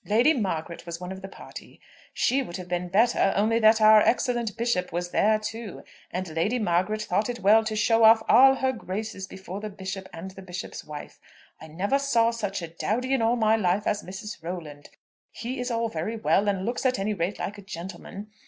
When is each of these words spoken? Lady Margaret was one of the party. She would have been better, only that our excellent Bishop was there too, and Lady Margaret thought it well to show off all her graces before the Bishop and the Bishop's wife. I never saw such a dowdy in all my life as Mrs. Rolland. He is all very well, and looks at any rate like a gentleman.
Lady 0.03 0.33
Margaret 0.33 0.87
was 0.87 0.99
one 0.99 1.11
of 1.11 1.21
the 1.21 1.27
party. 1.27 1.79
She 2.11 2.41
would 2.41 2.57
have 2.57 2.67
been 2.67 2.87
better, 2.87 3.33
only 3.35 3.59
that 3.59 3.79
our 3.79 4.01
excellent 4.01 4.57
Bishop 4.57 4.91
was 4.91 5.11
there 5.11 5.37
too, 5.37 5.83
and 6.09 6.27
Lady 6.29 6.57
Margaret 6.57 7.03
thought 7.03 7.29
it 7.29 7.41
well 7.41 7.63
to 7.63 7.75
show 7.75 8.03
off 8.03 8.23
all 8.27 8.55
her 8.55 8.71
graces 8.71 9.27
before 9.27 9.59
the 9.61 9.69
Bishop 9.69 10.09
and 10.11 10.31
the 10.31 10.41
Bishop's 10.41 10.83
wife. 10.83 11.19
I 11.61 11.67
never 11.67 11.99
saw 11.99 12.31
such 12.31 12.63
a 12.63 12.67
dowdy 12.67 13.13
in 13.13 13.21
all 13.21 13.35
my 13.35 13.55
life 13.55 13.85
as 13.85 14.01
Mrs. 14.01 14.41
Rolland. 14.41 14.89
He 15.29 15.59
is 15.59 15.69
all 15.69 15.87
very 15.87 16.17
well, 16.17 16.47
and 16.47 16.65
looks 16.65 16.83
at 16.83 16.97
any 16.97 17.13
rate 17.13 17.37
like 17.37 17.59
a 17.59 17.61
gentleman. 17.61 18.31